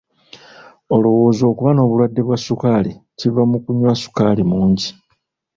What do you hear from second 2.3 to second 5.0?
ssukaali kiva mu kunywa ssukaali mungi.